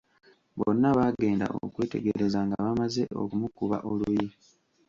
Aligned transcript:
Bonna 0.57 0.89
baagenda 0.97 1.45
okwetegereza 1.63 2.39
nga 2.47 2.57
bamaze 2.65 3.03
okumukuba 3.21 3.77
oluyi. 3.91 4.27